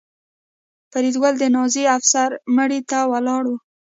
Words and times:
فریدګل 0.91 1.33
د 1.39 1.43
نازي 1.55 1.83
افسر 1.97 2.29
مړي 2.55 2.79
ته 2.89 2.99
ولاړ 3.11 3.43
و 3.47 3.53